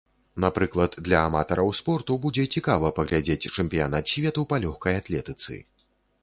Напрыклад, 0.43 0.95
для 1.07 1.19
аматараў 1.25 1.69
спорту 1.79 2.15
будзе 2.23 2.45
цікава 2.55 2.91
паглядзець 3.01 3.53
чэмпіянат 3.57 4.05
свету 4.15 4.41
па 4.55 4.61
лёгкай 4.65 4.99
атлетыцы. 5.05 5.61